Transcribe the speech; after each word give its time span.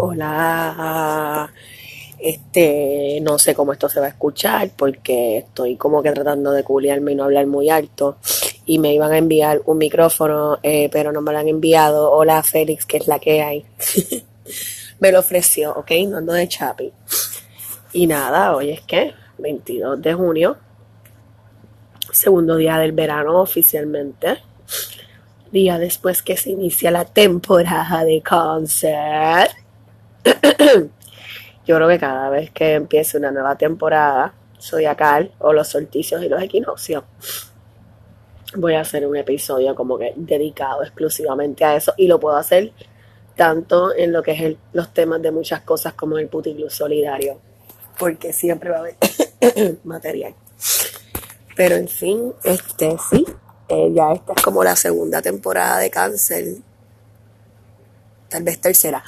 Hola. 0.00 1.52
Este, 2.20 3.18
no 3.20 3.36
sé 3.36 3.56
cómo 3.56 3.72
esto 3.72 3.88
se 3.88 3.98
va 3.98 4.06
a 4.06 4.10
escuchar 4.10 4.70
porque 4.76 5.38
estoy 5.38 5.76
como 5.76 6.04
que 6.04 6.12
tratando 6.12 6.52
de 6.52 6.62
culiarme 6.62 7.12
y 7.12 7.14
no 7.16 7.24
hablar 7.24 7.48
muy 7.48 7.68
alto. 7.68 8.18
Y 8.64 8.78
me 8.78 8.94
iban 8.94 9.10
a 9.10 9.18
enviar 9.18 9.60
un 9.64 9.78
micrófono, 9.78 10.60
eh, 10.62 10.88
pero 10.92 11.10
no 11.10 11.20
me 11.20 11.32
lo 11.32 11.38
han 11.38 11.48
enviado. 11.48 12.12
Hola 12.12 12.44
Félix, 12.44 12.86
que 12.86 12.98
es 12.98 13.08
la 13.08 13.18
que 13.18 13.42
hay. 13.42 13.66
me 15.00 15.10
lo 15.10 15.18
ofreció, 15.18 15.72
¿ok? 15.72 15.90
No 16.06 16.18
ando 16.18 16.32
de 16.32 16.46
chapi. 16.46 16.92
Y 17.92 18.06
nada, 18.06 18.54
hoy 18.54 18.70
es 18.70 18.82
que 18.82 19.14
22 19.38 20.00
de 20.00 20.14
junio, 20.14 20.58
segundo 22.12 22.54
día 22.54 22.78
del 22.78 22.92
verano 22.92 23.40
oficialmente. 23.40 24.38
Día 25.50 25.76
después 25.76 26.22
que 26.22 26.36
se 26.36 26.50
inicia 26.50 26.92
la 26.92 27.04
temporada 27.04 28.04
de 28.04 28.22
cáncer. 28.22 29.48
Yo 31.66 31.76
creo 31.76 31.88
que 31.88 31.98
cada 31.98 32.30
vez 32.30 32.50
que 32.50 32.74
empiece 32.74 33.18
una 33.18 33.30
nueva 33.30 33.56
temporada 33.56 34.34
zodiacal 34.60 35.32
o 35.38 35.52
los 35.52 35.68
solsticios 35.68 36.22
y 36.22 36.28
los 36.28 36.42
equinoccios, 36.42 37.04
voy 38.56 38.74
a 38.74 38.80
hacer 38.80 39.06
un 39.06 39.16
episodio 39.16 39.74
como 39.74 39.98
que 39.98 40.14
dedicado 40.16 40.82
exclusivamente 40.82 41.64
a 41.64 41.76
eso 41.76 41.92
y 41.96 42.06
lo 42.06 42.18
puedo 42.18 42.36
hacer 42.36 42.72
tanto 43.36 43.94
en 43.94 44.12
lo 44.12 44.22
que 44.22 44.32
es 44.32 44.56
los 44.72 44.92
temas 44.92 45.22
de 45.22 45.30
muchas 45.30 45.60
cosas 45.60 45.92
como 45.94 46.18
el 46.18 46.28
puticlub 46.28 46.70
solidario, 46.70 47.38
porque 47.98 48.32
siempre 48.32 48.70
va 48.70 48.76
a 48.76 48.80
haber 48.80 48.96
material. 49.84 50.34
Pero 51.54 51.76
en 51.76 51.88
fin, 51.88 52.32
este 52.42 52.96
sí, 53.10 53.24
eh, 53.68 53.90
ya 53.94 54.12
esta 54.12 54.32
es 54.32 54.42
como 54.42 54.64
la 54.64 54.74
segunda 54.74 55.22
temporada 55.22 55.78
de 55.78 55.90
cáncer, 55.90 56.56
tal 58.28 58.42
vez 58.42 58.60
tercera. 58.60 59.04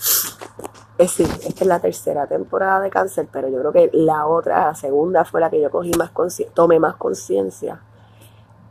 Es 1.00 1.16
decir, 1.16 1.34
esta 1.48 1.64
es 1.64 1.66
la 1.66 1.80
tercera 1.80 2.26
temporada 2.26 2.78
de 2.80 2.90
cáncer, 2.90 3.26
pero 3.32 3.48
yo 3.48 3.58
creo 3.60 3.72
que 3.72 3.90
la 3.94 4.26
otra, 4.26 4.66
la 4.66 4.74
segunda, 4.74 5.24
fue 5.24 5.40
la 5.40 5.48
que 5.48 5.58
yo 5.58 5.70
cogí 5.70 5.92
más 5.92 6.10
tomé 6.52 6.78
más 6.78 6.96
conciencia 6.96 7.80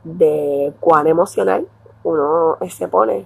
de 0.03 0.72
cuán 0.80 1.08
emocional 1.08 1.68
uno 2.03 2.59
se 2.70 2.88
pone 2.88 3.26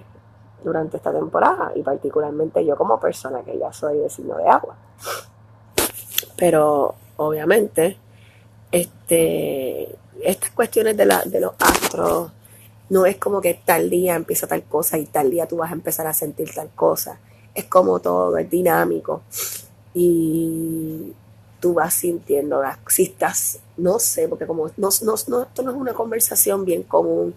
durante 0.64 0.96
esta 0.96 1.12
temporada 1.12 1.72
y 1.74 1.82
particularmente 1.82 2.64
yo 2.64 2.76
como 2.76 2.98
persona 2.98 3.42
que 3.42 3.58
ya 3.58 3.70
soy 3.74 3.98
de 3.98 4.08
signo 4.08 4.38
de 4.38 4.48
agua. 4.48 4.74
Pero 6.38 6.94
obviamente, 7.18 7.98
este, 8.72 9.98
estas 10.22 10.50
cuestiones 10.52 10.96
de, 10.96 11.04
la, 11.04 11.22
de 11.26 11.40
los 11.40 11.52
astros 11.58 12.32
no 12.88 13.04
es 13.04 13.18
como 13.18 13.42
que 13.42 13.52
tal 13.52 13.90
día 13.90 14.14
empieza 14.14 14.46
tal 14.46 14.62
cosa 14.62 14.96
y 14.96 15.04
tal 15.04 15.30
día 15.30 15.46
tú 15.46 15.58
vas 15.58 15.72
a 15.72 15.74
empezar 15.74 16.06
a 16.06 16.14
sentir 16.14 16.54
tal 16.54 16.70
cosa 16.70 17.18
es 17.54 17.64
como 17.66 18.00
todo, 18.00 18.36
es 18.36 18.50
dinámico. 18.50 19.22
Y 19.94 21.12
tú 21.60 21.72
vas 21.74 21.94
sintiendo, 21.94 22.62
si 22.88 23.04
estás, 23.04 23.60
no 23.78 23.98
sé, 23.98 24.28
porque 24.28 24.46
como 24.46 24.66
no, 24.76 24.88
no, 25.02 25.14
esto 25.14 25.62
no 25.62 25.70
es 25.70 25.76
una 25.76 25.94
conversación 25.94 26.64
bien 26.66 26.82
común 26.82 27.34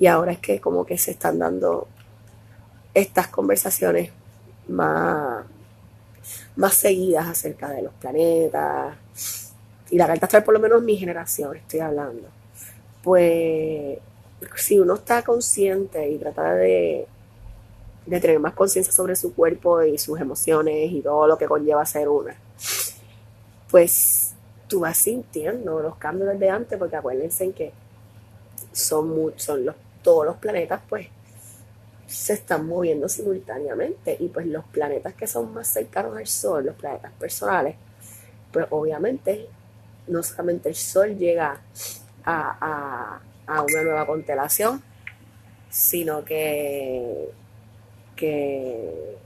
y 0.00 0.06
ahora 0.06 0.32
es 0.32 0.40
que 0.40 0.60
como 0.60 0.84
que 0.84 0.98
se 0.98 1.12
están 1.12 1.38
dando 1.38 1.86
estas 2.92 3.28
conversaciones 3.28 4.10
más, 4.66 5.44
más 6.56 6.74
seguidas 6.74 7.28
acerca 7.28 7.68
de 7.68 7.82
los 7.82 7.92
planetas 7.94 8.96
y 9.90 9.96
la 9.96 10.08
carta 10.08 10.26
astral, 10.26 10.44
por 10.44 10.54
lo 10.54 10.60
menos 10.60 10.82
mi 10.82 10.96
generación 10.96 11.56
estoy 11.56 11.78
hablando. 11.78 12.26
Pues 13.04 13.98
si 14.56 14.78
uno 14.80 14.94
está 14.94 15.22
consciente 15.22 16.10
y 16.10 16.18
trata 16.18 16.54
de 16.54 17.06
de 18.08 18.20
tener 18.20 18.40
más 18.40 18.54
conciencia 18.54 18.92
sobre 18.92 19.14
su 19.14 19.34
cuerpo 19.34 19.82
y 19.82 19.98
sus 19.98 20.18
emociones 20.18 20.90
y 20.90 21.02
todo 21.02 21.26
lo 21.26 21.36
que 21.36 21.46
conlleva 21.46 21.84
ser 21.84 22.08
una, 22.08 22.34
pues 23.70 24.32
tú 24.66 24.80
vas 24.80 24.96
sintiendo 24.96 25.80
los 25.80 25.96
cambios 25.96 26.30
desde 26.32 26.48
antes, 26.48 26.78
porque 26.78 26.96
acuérdense 26.96 27.44
en 27.44 27.52
que 27.52 27.72
son, 28.72 29.32
son 29.36 29.64
los, 29.66 29.74
todos 30.02 30.24
los 30.24 30.36
planetas, 30.36 30.80
pues 30.88 31.08
se 32.06 32.32
están 32.32 32.66
moviendo 32.66 33.08
simultáneamente. 33.08 34.16
Y 34.20 34.28
pues 34.28 34.46
los 34.46 34.64
planetas 34.66 35.14
que 35.14 35.26
son 35.26 35.52
más 35.52 35.68
cercanos 35.68 36.16
al 36.16 36.26
Sol, 36.26 36.64
los 36.64 36.76
planetas 36.76 37.12
personales, 37.12 37.76
pues 38.52 38.66
obviamente 38.70 39.48
no 40.06 40.22
solamente 40.22 40.70
el 40.70 40.74
Sol 40.74 41.16
llega 41.18 41.60
a, 42.24 43.20
a 43.46 43.62
una 43.62 43.82
nueva 43.82 44.06
constelación, 44.06 44.82
sino 45.70 46.24
que 46.24 47.30
que 48.18 49.16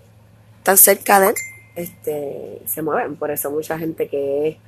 tan 0.63 0.77
cerca 0.77 1.19
de 1.19 1.29
él 1.29 1.35
este, 1.75 2.63
se 2.67 2.83
mueven. 2.83 3.17
Por 3.17 3.31
eso 3.31 3.51
mucha 3.51 3.79
gente 3.79 4.09
que, 4.09 4.59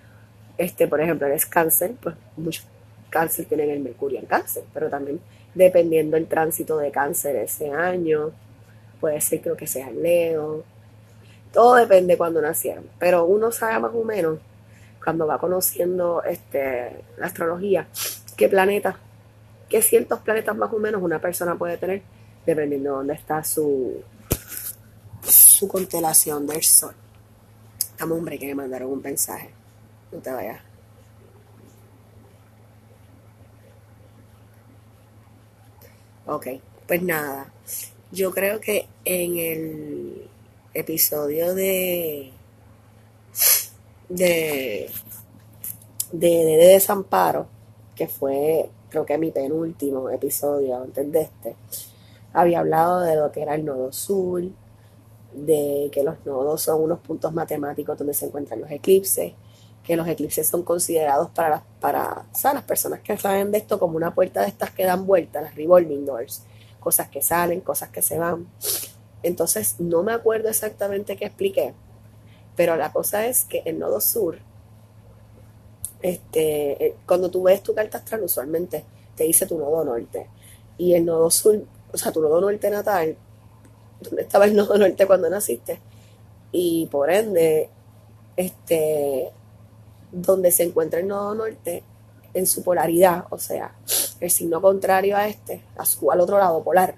este, 0.59 0.89
por 0.89 1.01
ejemplo, 1.01 1.27
es 1.29 1.47
cáncer, 1.47 1.93
pues 2.03 2.17
muchos 2.37 2.67
cáncer 3.11 3.47
tienen 3.47 3.71
el 3.71 3.81
mercurio 3.81 4.19
en 4.19 4.27
cáncer, 4.27 4.65
pero 4.75 4.91
también 4.91 5.21
dependiendo 5.55 6.17
el 6.17 6.27
tránsito 6.27 6.79
de 6.79 6.91
cáncer 6.91 7.37
ese 7.37 7.71
año, 7.71 8.33
puede 9.01 9.21
ser 9.21 9.41
creo 9.41 9.57
que 9.57 9.69
sea 9.69 9.89
Leo, 9.91 10.65
todo 11.53 11.77
depende 11.77 12.17
cuando 12.17 12.43
nacieron, 12.43 12.85
pero 12.99 13.25
uno 13.25 13.53
sabe 13.53 13.79
más 13.79 13.93
o 13.95 14.03
menos 14.03 14.41
cuando 15.03 15.29
va 15.29 15.39
conociendo 15.39 16.25
este, 16.25 17.05
la 17.17 17.27
astrología 17.27 17.87
qué 18.37 18.49
planetas, 18.49 18.97
qué 19.69 19.81
ciertos 19.81 20.19
planetas 20.21 20.57
más 20.57 20.73
o 20.73 20.79
menos 20.79 21.01
una 21.01 21.21
persona 21.21 21.55
puede 21.55 21.77
tener 21.77 22.03
dependiendo 22.47 22.91
de 22.91 22.97
dónde 22.97 23.15
está 23.15 23.43
su, 23.43 24.03
su 25.23 25.69
constelación 25.69 26.47
del 26.47 26.63
sol. 26.63 26.95
Estamos 27.79 28.19
hombre 28.19 28.39
que 28.39 28.47
me 28.47 28.55
mandaron 28.55 28.91
un 28.91 29.03
mensaje. 29.03 29.51
No 30.13 30.19
te 30.19 30.31
vayas. 30.31 30.61
Ok, 36.27 36.47
pues 36.87 37.03
nada. 37.03 37.53
Yo 38.11 38.33
creo 38.33 38.61
que 38.61 38.89
en 39.05 39.39
el 39.39 40.29
episodio 40.73 41.55
de 41.55 42.33
de 44.09 44.91
de, 46.13 46.29
de, 46.29 46.57
de 46.57 46.67
Desamparo, 46.69 47.47
que 47.95 48.09
fue 48.09 48.71
creo 48.89 49.05
que 49.05 49.19
mi 49.19 49.33
penúltimo 49.33 50.09
episodio 50.09 50.83
antes 50.83 51.11
de 51.11 51.23
este, 51.23 51.57
había 52.35 52.59
hablado 52.61 53.01
de 53.01 53.17
lo 53.17 53.33
que 53.33 53.43
era 53.43 53.55
el 53.55 53.65
nodo 53.65 53.93
sur, 53.93 54.43
de 55.33 55.89
que 55.93 56.03
los 56.03 56.17
nodos 56.27 56.63
son 56.63 56.83
unos 56.83 56.99
puntos 57.01 57.33
matemáticos 57.33 57.97
donde 57.97 58.13
se 58.13 58.27
encuentran 58.27 58.61
los 58.61 58.71
eclipses, 58.71 59.33
que 59.83 59.97
los 59.97 60.07
eclipses 60.09 60.47
son 60.47 60.63
considerados 60.63 61.31
para 61.31 61.51
las, 61.51 61.63
para, 61.81 62.27
las 62.43 62.63
personas 62.65 63.01
que 63.01 63.17
saben 63.17 63.51
de 63.53 63.59
esto 63.59 63.79
como 63.79 63.97
una 63.97 64.15
puerta 64.15 64.43
de 64.43 64.49
estas 64.49 64.71
que 64.71 64.85
dan 64.85 65.07
vueltas, 65.07 65.43
las 65.43 65.55
revolving 65.55 66.05
doors, 66.05 66.43
cosas 66.81 67.09
que 67.09 67.23
salen, 67.23 67.61
cosas 67.61 67.91
que 67.91 68.03
se 68.03 68.19
van. 68.19 68.47
Entonces, 69.23 69.77
no 69.79 70.03
me 70.03 70.13
acuerdo 70.13 70.49
exactamente 70.49 71.17
qué 71.17 71.27
expliqué, 71.27 71.75
pero 72.57 72.77
la 72.77 72.93
cosa 72.93 73.27
es 73.27 73.45
que 73.45 73.63
el 73.65 73.79
nodo 73.79 74.01
sur, 74.01 74.39
este, 76.03 76.87
eh, 76.87 76.97
cuando 77.07 77.31
tú 77.31 77.45
ves 77.45 77.63
tu 77.63 77.75
carta 77.75 77.99
astral, 77.99 78.23
usualmente 78.23 78.85
te 79.15 79.25
dice 79.25 79.47
tu 79.47 79.59
nodo 79.59 79.85
norte. 79.85 80.29
Y 80.77 80.95
el 80.95 81.05
nodo 81.05 81.31
sur, 81.31 81.63
o 81.95 81.97
sea, 81.97 82.13
tu 82.13 82.21
nodo 82.21 82.41
norte 82.41 82.69
natal 82.71 83.17
donde 84.01 84.23
estaba 84.23 84.45
el 84.45 84.55
nodo 84.55 84.77
norte 84.77 85.07
cuando 85.07 85.31
naciste. 85.31 85.81
Y 86.53 86.87
por 86.87 87.11
ende, 87.11 87.69
este, 88.37 89.31
donde 90.13 90.51
se 90.51 90.65
encuentra 90.65 91.01
el 91.01 91.09
nodo 91.09 91.35
norte 91.35 91.83
en 92.33 92.47
su 92.47 92.63
polaridad, 92.63 93.27
o 93.31 93.39
sea, 93.39 93.75
el 94.21 94.31
signo 94.31 94.61
contrario 94.61 95.17
a 95.17 95.29
este, 95.29 95.63
al 95.77 96.21
otro 96.21 96.39
lado 96.39 96.63
polar, 96.63 96.97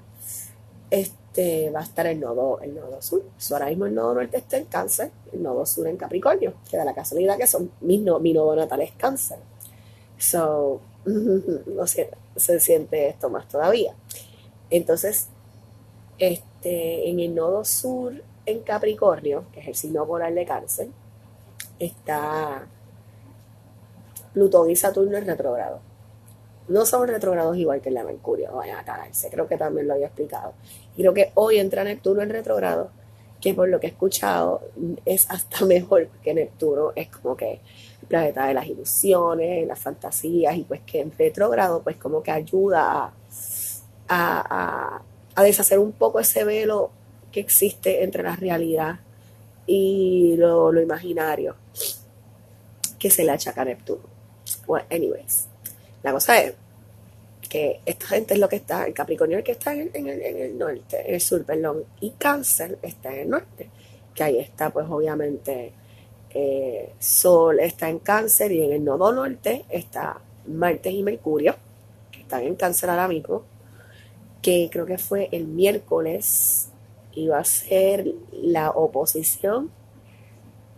este, 0.90 1.70
va 1.70 1.80
a 1.80 1.84
estar 1.84 2.06
el 2.06 2.20
nodo, 2.20 2.60
el 2.60 2.74
nodo 2.74 3.00
sur. 3.02 3.22
ahora 3.52 3.66
mismo 3.66 3.86
el 3.86 3.94
nodo 3.94 4.14
norte 4.14 4.38
está 4.38 4.56
en 4.56 4.64
cáncer, 4.64 5.10
el 5.32 5.42
nodo 5.42 5.66
sur 5.66 5.86
en 5.86 5.96
Capricornio, 5.96 6.54
que 6.70 6.76
da 6.76 6.84
la 6.84 6.94
casualidad 6.94 7.36
que 7.36 7.46
son 7.46 7.70
mis 7.80 8.00
mi 8.00 8.32
nodo 8.32 8.56
natal 8.56 8.80
es 8.80 8.92
cáncer. 8.92 9.38
So, 10.18 10.80
no 11.04 11.86
se 11.86 12.60
siente 12.60 13.08
esto 13.08 13.28
más 13.28 13.46
todavía. 13.48 13.94
Entonces, 14.70 15.28
este, 16.18 17.08
en 17.08 17.20
el 17.20 17.34
nodo 17.34 17.64
sur 17.64 18.22
en 18.46 18.60
Capricornio, 18.60 19.44
que 19.52 19.60
es 19.60 19.68
el 19.68 19.74
signo 19.74 20.06
polar 20.06 20.32
de 20.32 20.44
cáncer, 20.44 20.88
está 21.78 22.66
Plutón 24.32 24.70
y 24.70 24.76
Saturno 24.76 25.16
en 25.16 25.26
retrogrado. 25.26 25.80
No 26.68 26.84
son 26.84 27.06
retrogrados 27.08 27.56
igual 27.56 27.80
que 27.80 27.90
el 27.90 27.94
de 27.94 28.04
Mercurio, 28.04 28.52
vayan 28.52 28.78
a 28.78 28.84
cagarse, 28.84 29.30
creo 29.30 29.46
que 29.46 29.56
también 29.56 29.86
lo 29.86 29.94
había 29.94 30.06
explicado. 30.06 30.52
Creo 30.96 31.14
que 31.14 31.30
hoy 31.34 31.58
entra 31.58 31.84
Neptuno 31.84 32.22
en 32.22 32.30
retrogrado, 32.30 32.90
que 33.40 33.54
por 33.54 33.68
lo 33.68 33.78
que 33.78 33.86
he 33.86 33.90
escuchado 33.90 34.62
es 35.04 35.30
hasta 35.30 35.64
mejor, 35.66 36.08
porque 36.08 36.34
Neptuno 36.34 36.92
es 36.96 37.08
como 37.08 37.36
que 37.36 37.60
el 38.02 38.08
planeta 38.08 38.46
de 38.46 38.54
las 38.54 38.66
ilusiones, 38.66 39.66
las 39.66 39.78
fantasías, 39.78 40.56
y 40.56 40.64
pues 40.64 40.80
que 40.82 41.00
en 41.00 41.12
retrogrado 41.16 41.82
pues 41.82 41.96
como 41.96 42.22
que 42.22 42.30
ayuda 42.30 43.04
a 43.04 43.12
a 44.08 45.02
deshacer 45.42 45.78
un 45.78 45.92
poco 45.92 46.20
ese 46.20 46.44
velo 46.44 46.90
que 47.32 47.40
existe 47.40 48.02
entre 48.02 48.22
la 48.22 48.34
realidad 48.34 49.00
y 49.66 50.36
lo, 50.36 50.80
imaginario 50.80 51.56
que 52.98 53.10
se 53.10 53.24
le 53.24 53.32
achaca 53.32 53.62
a 53.62 53.64
Neptuno. 53.66 54.04
Well, 54.66 54.84
anyways, 54.90 55.46
la 56.02 56.12
cosa 56.12 56.40
es 56.40 56.54
que 57.48 57.80
esta 57.84 58.06
gente 58.06 58.34
es 58.34 58.40
lo 58.40 58.48
que 58.48 58.56
está, 58.56 58.86
el 58.86 58.94
Capricornio 58.94 59.36
es 59.36 59.40
el 59.40 59.44
que 59.44 59.52
está 59.52 59.74
en 59.74 59.90
el, 59.94 60.22
en 60.22 60.36
el, 60.38 60.58
norte, 60.58 61.06
en 61.06 61.14
el 61.14 61.20
sur, 61.20 61.44
perdón, 61.44 61.84
y 62.00 62.10
Cáncer 62.12 62.78
está 62.82 63.12
en 63.12 63.20
el 63.20 63.30
norte, 63.30 63.68
que 64.14 64.22
ahí 64.22 64.38
está 64.38 64.70
pues 64.70 64.86
obviamente 64.88 65.72
eh, 66.30 66.92
Sol 66.98 67.60
está 67.60 67.88
en 67.88 67.98
Cáncer 67.98 68.52
y 68.52 68.62
en 68.62 68.72
el 68.72 68.84
nodo 68.84 69.12
norte 69.12 69.64
está 69.68 70.18
Marte 70.46 70.90
y 70.90 71.02
Mercurio, 71.02 71.54
que 72.10 72.20
están 72.20 72.44
en 72.44 72.56
Cáncer 72.56 72.90
ahora 72.90 73.08
mismo, 73.08 73.44
que 74.42 74.68
creo 74.70 74.86
que 74.86 74.98
fue 74.98 75.28
el 75.32 75.46
miércoles, 75.46 76.68
iba 77.14 77.38
a 77.38 77.44
ser 77.44 78.12
la 78.32 78.70
oposición 78.70 79.70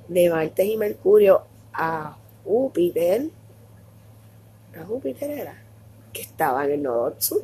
de 0.09 0.31
Marte 0.31 0.65
y 0.65 0.77
Mercurio 0.77 1.43
a 1.73 2.17
Júpiter, 2.45 3.29
a 4.79 4.85
Júpiter 4.85 5.31
era, 5.31 5.63
que 6.13 6.23
estaba 6.23 6.65
en 6.65 6.73
el 6.73 6.83
nodo 6.83 7.15
sur. 7.19 7.43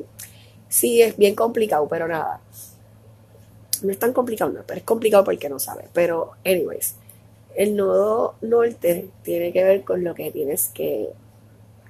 Sí, 0.67 1.01
es 1.01 1.15
bien 1.17 1.35
complicado, 1.35 1.87
pero 1.87 2.07
nada. 2.07 2.41
No 3.83 3.91
es 3.91 3.99
tan 3.99 4.13
complicado, 4.13 4.51
no, 4.51 4.61
pero 4.65 4.79
es 4.79 4.85
complicado 4.85 5.23
porque 5.23 5.49
no 5.49 5.59
sabe. 5.59 5.85
Pero, 5.93 6.31
anyways, 6.43 6.95
el 7.55 7.75
nodo 7.75 8.35
norte 8.41 9.09
tiene 9.23 9.51
que 9.53 9.63
ver 9.63 9.83
con 9.83 10.03
lo 10.03 10.15
que 10.15 10.31
tienes 10.31 10.69
que 10.69 11.09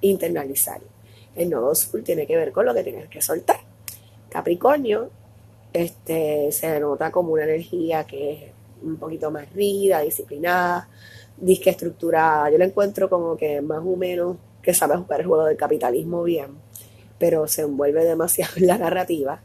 internalizar. 0.00 0.80
El 1.34 1.50
nodo 1.50 1.74
sur 1.74 2.02
tiene 2.02 2.26
que 2.26 2.36
ver 2.36 2.52
con 2.52 2.66
lo 2.66 2.74
que 2.74 2.82
tienes 2.82 3.08
que 3.08 3.20
soltar. 3.20 3.60
Capricornio 4.36 5.08
este, 5.72 6.52
se 6.52 6.70
denota 6.70 7.10
como 7.10 7.32
una 7.32 7.44
energía 7.44 8.04
que 8.04 8.32
es 8.32 8.40
un 8.82 8.98
poquito 8.98 9.30
más 9.30 9.50
rígida, 9.54 10.00
disciplinada, 10.00 10.90
disque 11.38 11.70
estructurada. 11.70 12.50
Yo 12.50 12.58
la 12.58 12.66
encuentro 12.66 13.08
como 13.08 13.34
que 13.34 13.62
más 13.62 13.78
o 13.78 13.96
menos 13.96 14.36
que 14.60 14.74
sabe 14.74 14.94
jugar 14.98 15.20
el 15.20 15.26
juego 15.26 15.46
del 15.46 15.56
capitalismo 15.56 16.22
bien, 16.22 16.48
pero 17.18 17.48
se 17.48 17.62
envuelve 17.62 18.04
demasiado 18.04 18.52
en 18.56 18.66
la 18.66 18.76
narrativa. 18.76 19.40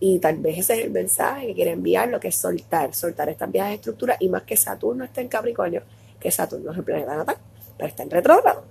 Y 0.00 0.18
tal 0.18 0.36
vez 0.36 0.58
ese 0.58 0.74
es 0.74 0.84
el 0.84 0.90
mensaje 0.90 1.46
que 1.46 1.54
quiere 1.54 1.70
enviar, 1.70 2.08
lo 2.08 2.20
que 2.20 2.28
es 2.28 2.34
soltar, 2.34 2.92
soltar 2.92 3.30
estas 3.30 3.50
viejas 3.50 3.72
estructuras, 3.72 4.18
y 4.20 4.28
más 4.28 4.42
que 4.42 4.58
Saturno 4.58 5.04
está 5.04 5.22
en 5.22 5.28
Capricornio, 5.28 5.82
que 6.20 6.30
Saturno 6.30 6.72
es 6.72 6.76
el 6.76 6.84
planeta 6.84 7.16
natal, 7.16 7.36
pero 7.78 7.88
está 7.88 8.02
en 8.02 8.10
retrógrado. 8.10 8.64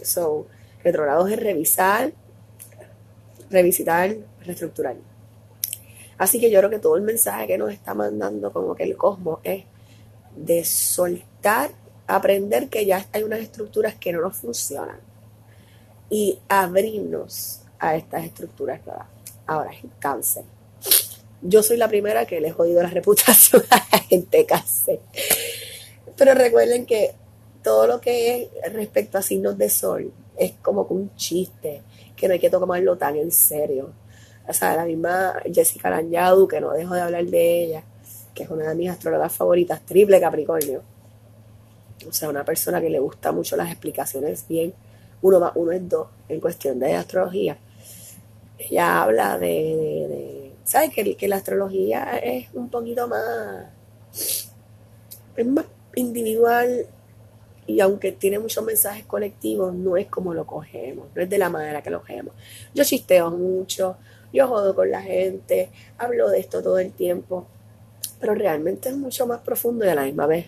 So, 0.00 0.46
retrógrado 0.84 1.26
es 1.26 1.40
revisar, 1.40 2.12
revisitar, 3.50 4.16
reestructurar. 4.44 4.96
Así 6.18 6.40
que 6.40 6.50
yo 6.50 6.58
creo 6.58 6.70
que 6.70 6.78
todo 6.78 6.96
el 6.96 7.02
mensaje 7.02 7.46
que 7.46 7.58
nos 7.58 7.72
está 7.72 7.94
mandando 7.94 8.52
como 8.52 8.74
que 8.74 8.84
el 8.84 8.96
cosmos 8.96 9.40
es 9.42 9.64
de 10.36 10.64
soltar, 10.64 11.70
aprender 12.06 12.68
que 12.68 12.86
ya 12.86 13.06
hay 13.12 13.22
unas 13.22 13.40
estructuras 13.40 13.94
que 13.96 14.12
no 14.12 14.20
nos 14.20 14.36
funcionan 14.36 15.00
y 16.10 16.38
abrirnos 16.48 17.62
a 17.78 17.96
estas 17.96 18.24
estructuras 18.24 18.84
nuevas. 18.86 19.06
Ahora 19.46 19.72
es 19.72 19.80
cáncer. 19.98 20.44
Yo 21.40 21.62
soy 21.62 21.76
la 21.76 21.88
primera 21.88 22.26
que 22.26 22.40
le 22.40 22.48
he 22.48 22.52
jodido 22.52 22.82
la 22.82 22.88
reputación 22.90 23.62
a 23.70 23.76
la 23.90 23.98
gente 23.98 24.46
cáncer. 24.46 25.00
Pero 26.16 26.34
recuerden 26.34 26.86
que 26.86 27.14
todo 27.62 27.86
lo 27.86 28.00
que 28.00 28.50
es 28.62 28.72
respecto 28.72 29.18
a 29.18 29.22
signos 29.22 29.56
de 29.58 29.70
sol 29.70 30.12
es 30.36 30.52
como 30.62 30.86
que 30.86 30.94
un 30.94 31.14
chiste, 31.16 31.82
que 32.16 32.28
no 32.28 32.34
hay 32.34 32.40
que 32.40 32.50
tomarlo 32.50 32.96
tan 32.96 33.16
en 33.16 33.32
serio. 33.32 33.92
O 34.48 34.52
sea, 34.52 34.76
la 34.76 34.84
misma 34.84 35.34
Jessica 35.52 35.90
Lanyadu, 35.90 36.48
que 36.48 36.60
no 36.60 36.72
dejo 36.72 36.94
de 36.94 37.00
hablar 37.00 37.24
de 37.24 37.64
ella, 37.64 37.82
que 38.34 38.44
es 38.44 38.50
una 38.50 38.68
de 38.68 38.74
mis 38.74 38.90
astrólogas 38.90 39.32
favoritas, 39.32 39.80
triple 39.84 40.20
Capricornio. 40.20 40.82
O 42.08 42.12
sea, 42.12 42.28
una 42.28 42.44
persona 42.44 42.80
que 42.80 42.90
le 42.90 42.98
gusta 42.98 43.30
mucho 43.30 43.56
las 43.56 43.70
explicaciones 43.70 44.46
bien, 44.48 44.74
uno 45.22 45.38
más 45.38 45.52
uno 45.54 45.72
es 45.72 45.88
dos, 45.88 46.08
en 46.28 46.40
cuestión 46.40 46.78
de 46.80 46.94
astrología. 46.94 47.56
Ella 48.58 49.02
habla 49.02 49.38
de, 49.38 50.52
¿sabes? 50.64 50.90
Que, 50.90 51.16
que 51.16 51.28
la 51.28 51.36
astrología 51.36 52.18
es 52.18 52.48
un 52.54 52.68
poquito 52.68 53.06
más, 53.06 53.66
es 55.36 55.46
más 55.46 55.66
individual 55.94 56.86
y 57.66 57.80
aunque 57.80 58.12
tiene 58.12 58.38
muchos 58.38 58.64
mensajes 58.64 59.04
colectivos, 59.04 59.72
no 59.72 59.96
es 59.96 60.06
como 60.08 60.34
lo 60.34 60.46
cogemos, 60.46 61.06
no 61.14 61.22
es 61.22 61.30
de 61.30 61.38
la 61.38 61.48
manera 61.48 61.82
que 61.82 61.90
lo 61.90 62.00
cogemos. 62.00 62.34
Yo 62.74 62.84
chisteo 62.84 63.30
mucho, 63.30 63.96
yo 64.32 64.48
jodo 64.48 64.74
con 64.74 64.90
la 64.90 65.02
gente, 65.02 65.70
hablo 65.98 66.28
de 66.30 66.40
esto 66.40 66.62
todo 66.62 66.78
el 66.78 66.92
tiempo, 66.92 67.46
pero 68.20 68.34
realmente 68.34 68.88
es 68.88 68.96
mucho 68.96 69.26
más 69.26 69.40
profundo 69.40 69.84
y 69.84 69.88
a 69.88 69.94
la 69.94 70.04
misma 70.04 70.26
vez 70.26 70.46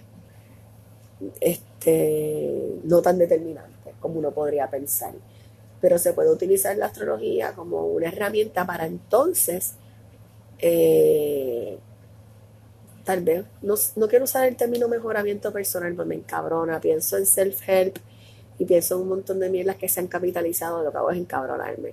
este, 1.41 2.81
no 2.85 3.03
tan 3.03 3.19
determinante 3.19 3.95
como 4.01 4.19
uno 4.19 4.31
podría 4.31 4.69
pensar. 4.69 5.13
Pero 5.81 5.99
se 5.99 6.13
puede 6.13 6.31
utilizar 6.31 6.77
la 6.77 6.87
astrología 6.87 7.53
como 7.53 7.87
una 7.87 8.09
herramienta 8.09 8.67
para 8.67 8.87
entonces, 8.87 9.75
eh, 10.59 11.79
tal 13.05 13.23
vez, 13.23 13.45
no, 13.63 13.75
no, 13.97 14.09
quiero 14.09 14.25
usar 14.25 14.47
el 14.47 14.57
término 14.57 14.89
mejoramiento 14.89 15.53
personal, 15.53 15.95
porque 15.95 16.09
me 16.09 16.15
encabrona, 16.15 16.81
pienso 16.81 17.19
en 17.19 17.25
self-help 17.27 17.99
y 18.59 18.65
pienso 18.65 18.95
en 18.95 19.03
un 19.03 19.09
montón 19.09 19.41
de 19.41 19.51
mierdas 19.51 19.77
que 19.77 19.89
se 19.89 20.01
han 20.01 20.07
capitalizado, 20.07 20.83
lo 20.83 20.91
que 20.91 20.99
hago 20.99 21.11
es 21.11 21.19
encabronarme. 21.19 21.93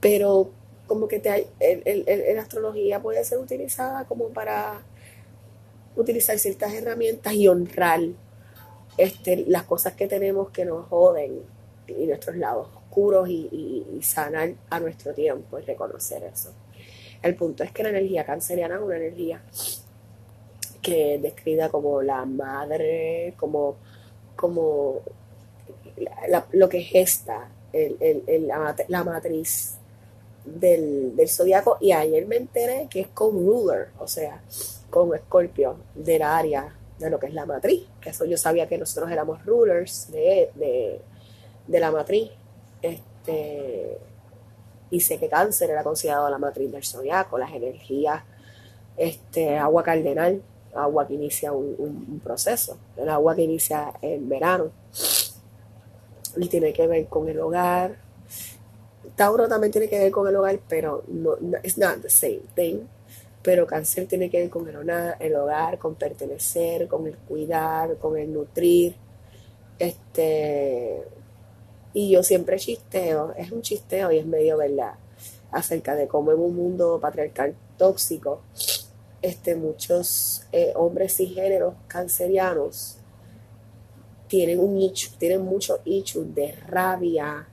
Pero 0.00 0.50
como 0.92 1.08
que 1.08 1.20
te, 1.20 1.46
el, 1.58 2.04
la 2.36 2.42
astrología 2.42 3.00
puede 3.00 3.24
ser 3.24 3.38
utilizada 3.38 4.04
como 4.04 4.28
para 4.28 4.82
utilizar 5.96 6.38
ciertas 6.38 6.74
herramientas 6.74 7.32
y 7.32 7.48
honrar 7.48 8.00
este, 8.98 9.46
las 9.48 9.62
cosas 9.62 9.94
que 9.94 10.06
tenemos 10.06 10.50
que 10.50 10.66
nos 10.66 10.86
joden 10.88 11.40
y 11.88 12.04
nuestros 12.04 12.36
lados 12.36 12.68
oscuros 12.76 13.26
y, 13.30 14.00
sanar 14.02 14.52
a 14.68 14.80
nuestro 14.80 15.14
tiempo 15.14 15.58
y 15.58 15.62
reconocer 15.62 16.24
eso. 16.24 16.52
El 17.22 17.36
punto 17.36 17.64
es 17.64 17.72
que 17.72 17.84
la 17.84 17.88
energía 17.88 18.26
canceriana 18.26 18.74
es 18.74 18.82
una 18.82 18.96
energía 18.98 19.40
que 20.82 21.14
es 21.14 21.22
descrita 21.22 21.70
como 21.70 22.02
la 22.02 22.26
madre, 22.26 23.32
como, 23.38 23.76
como 24.36 25.00
lo 26.52 26.68
que 26.68 26.82
gesta 26.82 27.48
el, 27.72 28.46
la, 28.46 28.76
la 28.88 29.04
matriz 29.04 29.78
del, 30.44 31.14
del 31.16 31.28
zodiaco 31.28 31.78
y 31.80 31.92
ayer 31.92 32.26
me 32.26 32.36
enteré 32.36 32.88
que 32.90 33.00
es 33.00 33.08
con 33.08 33.32
ruler, 33.32 33.90
o 33.98 34.08
sea, 34.08 34.42
con 34.90 35.14
escorpio 35.14 35.76
del 35.94 36.22
área 36.22 36.74
de 36.98 37.10
lo 37.10 37.18
que 37.18 37.26
es 37.26 37.34
la 37.34 37.46
matriz, 37.46 37.86
que 38.00 38.10
eso 38.10 38.24
yo 38.24 38.36
sabía 38.36 38.68
que 38.68 38.78
nosotros 38.78 39.10
éramos 39.10 39.44
rulers 39.44 40.10
de, 40.10 41.00
la 41.68 41.90
matriz, 41.90 42.30
este, 42.80 43.98
y 44.90 45.00
sé 45.00 45.18
que 45.18 45.28
cáncer 45.28 45.70
era 45.70 45.82
considerado 45.82 46.28
la 46.30 46.38
matriz 46.38 46.70
del 46.70 46.84
zodiaco, 46.84 47.38
las 47.38 47.52
energías, 47.52 48.22
este, 48.96 49.56
agua 49.58 49.82
cardenal, 49.82 50.42
agua 50.74 51.06
que 51.06 51.14
inicia 51.14 51.52
un, 51.52 51.74
un 51.78 52.20
proceso, 52.20 52.78
el 52.96 53.08
agua 53.08 53.34
que 53.34 53.42
inicia 53.42 53.92
en 54.00 54.28
verano, 54.28 54.70
y 56.36 56.48
tiene 56.48 56.72
que 56.72 56.86
ver 56.86 57.06
con 57.06 57.28
el 57.28 57.40
hogar, 57.40 57.96
Tauro 59.16 59.48
también 59.48 59.72
tiene 59.72 59.88
que 59.88 59.98
ver 59.98 60.12
con 60.12 60.26
el 60.28 60.36
hogar, 60.36 60.58
pero 60.68 61.04
no, 61.08 61.36
es 61.62 61.78
not 61.78 62.00
the 62.02 62.10
same 62.10 62.42
thing. 62.54 62.80
Pero 63.42 63.66
cáncer 63.66 64.06
tiene 64.06 64.30
que 64.30 64.40
ver 64.40 64.50
con 64.50 64.68
el, 64.68 65.34
hogar, 65.36 65.78
con 65.78 65.96
pertenecer, 65.96 66.86
con 66.86 67.06
el 67.06 67.16
cuidar, 67.16 67.96
con 67.96 68.16
el 68.16 68.32
nutrir. 68.32 68.94
Este, 69.78 71.02
y 71.92 72.10
yo 72.10 72.22
siempre 72.22 72.56
chisteo, 72.58 73.34
es 73.36 73.50
un 73.50 73.62
chisteo 73.62 74.12
y 74.12 74.18
es 74.18 74.26
medio 74.26 74.58
verdad, 74.58 74.94
acerca 75.50 75.96
de 75.96 76.06
cómo 76.06 76.30
en 76.30 76.38
un 76.38 76.54
mundo 76.54 77.00
patriarcal 77.00 77.56
tóxico, 77.76 78.42
este, 79.22 79.56
muchos 79.56 80.44
eh, 80.52 80.72
hombres 80.76 81.18
y 81.18 81.26
géneros 81.26 81.74
cancerianos 81.88 82.98
tienen 84.32 84.60
un 84.60 84.92
tienen 85.18 85.42
mucho 85.42 85.80
issues 85.84 86.34
de 86.34 86.52
rabia, 86.52 87.46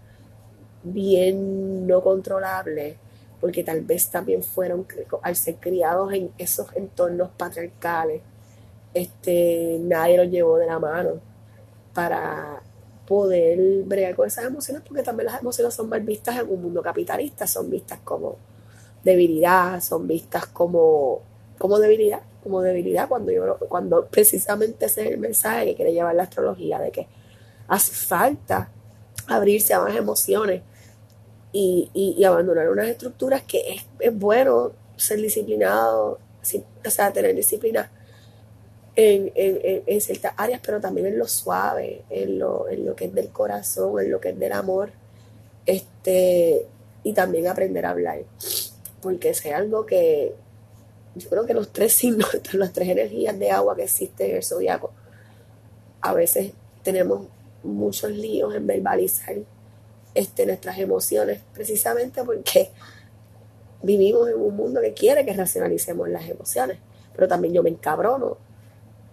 bien 0.83 1.87
no 1.87 2.01
controlable, 2.01 2.97
porque 3.39 3.63
tal 3.63 3.81
vez 3.81 4.09
también 4.09 4.43
fueron, 4.43 4.85
al 5.21 5.35
ser 5.35 5.55
criados 5.55 6.13
en 6.13 6.31
esos 6.37 6.67
entornos 6.75 7.29
patriarcales, 7.37 8.21
este, 8.93 9.77
nadie 9.81 10.17
los 10.17 10.29
llevó 10.29 10.57
de 10.57 10.65
la 10.65 10.79
mano 10.79 11.21
para 11.93 12.61
poder 13.07 13.83
bregar 13.85 14.15
con 14.15 14.27
esas 14.27 14.45
emociones, 14.45 14.83
porque 14.87 15.03
también 15.03 15.27
las 15.27 15.41
emociones 15.41 15.73
son 15.73 15.89
mal 15.89 16.01
vistas 16.01 16.37
en 16.39 16.49
un 16.49 16.61
mundo 16.61 16.81
capitalista, 16.81 17.47
son 17.47 17.69
vistas 17.69 17.99
como 18.03 18.37
debilidad, 19.03 19.81
son 19.81 20.07
vistas 20.07 20.45
como, 20.47 21.21
como 21.57 21.79
debilidad, 21.79 22.21
como 22.43 22.61
debilidad, 22.61 23.07
cuando, 23.07 23.31
yo, 23.31 23.57
cuando 23.67 24.05
precisamente 24.05 24.85
ese 24.85 25.07
es 25.07 25.11
el 25.11 25.17
mensaje 25.17 25.65
que 25.65 25.75
quiere 25.75 25.93
llevar 25.93 26.15
la 26.15 26.23
astrología, 26.23 26.79
de 26.79 26.91
que 26.91 27.07
hace 27.67 27.91
falta 27.93 28.69
abrirse 29.27 29.73
a 29.73 29.81
más 29.81 29.95
emociones 29.95 30.61
y, 31.51 32.23
abandonar 32.23 32.69
unas 32.69 32.87
estructuras 32.87 33.43
que 33.43 33.83
es, 33.99 34.17
bueno 34.17 34.71
ser 34.97 35.19
disciplinado, 35.21 36.19
o 36.85 36.89
sea, 36.89 37.11
tener 37.13 37.35
disciplina 37.35 37.89
en, 38.95 39.31
en, 39.35 39.83
en, 39.85 40.01
ciertas 40.01 40.33
áreas, 40.35 40.59
pero 40.63 40.81
también 40.81 41.07
en 41.07 41.17
lo 41.17 41.27
suave, 41.27 42.03
en 42.09 42.37
lo, 42.37 42.67
en 42.69 42.85
lo 42.85 42.95
que 42.95 43.05
es 43.05 43.13
del 43.13 43.29
corazón, 43.29 43.99
en 44.01 44.11
lo 44.11 44.19
que 44.19 44.29
es 44.29 44.39
del 44.39 44.51
amor, 44.51 44.91
este, 45.65 46.65
y 47.03 47.13
también 47.13 47.47
aprender 47.47 47.85
a 47.85 47.91
hablar, 47.91 48.19
porque 49.01 49.29
es 49.29 49.45
algo 49.45 49.85
que 49.85 50.33
yo 51.15 51.29
creo 51.29 51.45
que 51.45 51.53
los 51.53 51.71
tres 51.71 51.93
signos, 51.93 52.29
las 52.53 52.73
tres 52.73 52.89
energías 52.89 53.37
de 53.39 53.51
agua 53.51 53.75
que 53.75 53.83
existen 53.83 54.31
en 54.31 54.35
el 54.37 54.43
zodiaco, 54.43 54.91
a 56.01 56.13
veces 56.13 56.51
tenemos 56.83 57.27
muchos 57.63 58.11
líos 58.11 58.55
en 58.55 58.67
verbalizar 58.67 59.35
este, 60.13 60.45
nuestras 60.45 60.77
emociones, 60.79 61.41
precisamente 61.53 62.23
porque 62.23 62.69
vivimos 63.81 64.29
en 64.29 64.39
un 64.39 64.55
mundo 64.55 64.81
que 64.81 64.93
quiere 64.93 65.25
que 65.25 65.33
racionalicemos 65.33 66.09
las 66.09 66.27
emociones, 66.27 66.77
pero 67.15 67.27
también 67.27 67.53
yo 67.53 67.63
me 67.63 67.69
encabrono 67.69 68.37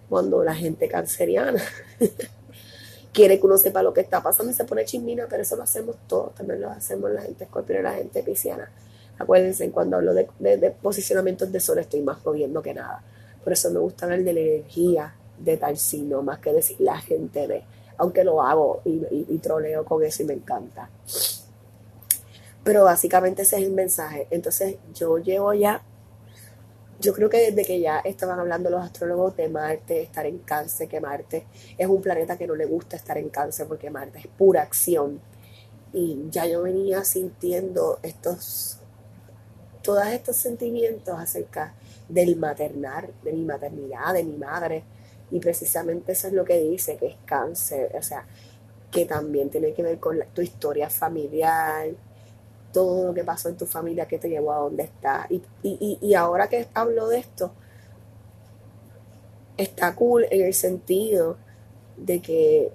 cuando 0.09 0.43
la 0.45 0.55
gente 0.55 0.89
canceriana 0.89 1.63
quiere 3.13 3.41
que 3.41 3.47
uno 3.47 3.57
sepa 3.57 3.83
lo 3.83 3.95
que 3.95 4.03
está 4.03 4.23
pasando 4.23 4.53
y 4.53 4.55
se 4.55 4.65
pone 4.65 4.85
chismina, 4.85 5.27
pero 5.29 5.43
eso 5.43 5.57
lo 5.57 5.63
hacemos 5.63 5.97
todos, 6.07 6.35
también 6.35 6.61
lo 6.61 6.71
hacemos 6.71 7.11
la 7.11 7.23
gente 7.23 7.45
escorpión 7.45 7.81
y 7.81 7.83
la 7.83 7.95
gente 7.95 8.23
pisciana. 8.23 8.71
Acuérdense, 9.19 9.71
cuando 9.71 9.97
hablo 9.97 10.13
de, 10.13 10.29
de, 10.39 10.71
posicionamientos 10.71 11.51
de 11.51 11.59
sol 11.59 11.79
estoy 11.79 12.03
más 12.03 12.19
moviendo 12.25 12.61
que 12.61 12.75
nada. 12.75 13.03
Por 13.43 13.55
eso 13.55 13.71
me 13.71 13.79
gusta 13.79 14.05
hablar 14.05 14.23
de 14.23 14.33
la 14.35 14.41
energía 14.41 15.15
de 15.39 15.57
tal 15.57 15.79
signo, 15.79 16.23
más 16.23 16.41
que 16.41 16.53
decir 16.53 16.77
la 16.81 16.99
gente 17.01 17.49
de, 17.49 17.65
aunque 17.99 18.25
lo 18.25 18.43
hago 18.43 18.83
y, 18.85 19.39
troleo 19.39 19.85
con 19.85 20.03
eso 20.03 20.23
y 20.23 20.27
me 20.27 20.35
encanta. 20.35 20.91
Pero 22.65 22.85
básicamente 22.85 23.43
ese 23.43 23.57
es 23.57 23.63
el 23.63 23.73
mensaje. 23.73 24.27
Entonces 24.31 24.77
yo 24.95 25.19
llevo 25.19 25.55
ya 25.55 25.83
yo 26.99 27.13
creo 27.13 27.29
que 27.29 27.51
desde 27.51 27.65
que 27.65 27.81
ya 27.81 27.99
estaban 27.99 28.41
hablando 28.41 28.71
los 28.71 28.83
astrólogos 28.83 29.37
de 29.37 29.49
Marte, 29.49 30.03
estar 30.03 30.25
en 30.25 30.39
cáncer, 30.39 30.89
que 30.89 31.01
Marte 31.01 31.47
es 31.77 31.87
un 31.87 32.01
planeta 32.01 32.39
que 32.39 32.47
no 32.47 32.55
le 32.55 32.65
gusta 32.65 32.97
estar 32.97 33.19
en 33.19 33.29
cáncer 33.29 33.67
porque 33.67 33.91
Marte 33.91 34.21
es 34.21 34.27
pura 34.27 34.63
acción. 34.63 35.21
Y 35.93 36.25
ya 36.31 36.47
yo 36.47 36.63
venía 36.63 37.05
sintiendo 37.05 37.99
estos, 38.03 38.79
todos 39.83 40.07
estos 40.07 40.37
sentimientos 40.37 41.19
acerca 41.19 41.75
del 42.09 42.37
maternar, 42.37 43.11
de 43.23 43.33
mi 43.33 43.45
maternidad, 43.45 44.15
de 44.15 44.25
mi 44.25 44.37
madre. 44.37 44.85
Y 45.31 45.41
precisamente 45.41 46.13
eso 46.13 46.29
es 46.29 46.33
lo 46.33 46.45
que 46.45 46.59
dice, 46.61 46.97
que 46.97 47.07
es 47.07 47.17
cáncer, 47.25 47.95
o 47.97 48.03
sea, 48.03 48.27
que 48.91 49.05
también 49.05 49.51
tiene 49.51 49.73
que 49.73 49.83
ver 49.83 49.99
con 49.99 50.19
tu 50.33 50.43
historia 50.43 50.89
familiar, 50.89 51.89
todo 52.73 53.07
lo 53.09 53.15
que 53.15 53.25
pasó 53.25 53.49
en 53.49 53.57
tu 53.57 53.67
familia 53.67 54.07
que 54.07 54.19
te 54.19 54.29
llevó 54.29 54.53
a 54.53 54.59
donde 54.59 54.85
está. 54.85 55.27
Y, 55.31 55.43
y, 56.01 56.15
ahora 56.15 56.49
que 56.49 56.69
hablo 56.75 57.09
de 57.09 57.19
esto, 57.19 57.53
está 59.57 59.95
cool 59.95 60.27
en 60.31 60.47
el 60.47 60.55
sentido 60.55 61.39
de 61.97 62.21
que 62.21 62.73